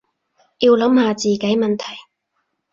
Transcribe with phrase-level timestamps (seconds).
[0.57, 1.83] 要諗下自己問題